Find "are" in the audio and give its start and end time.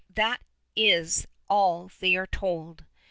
2.15-2.25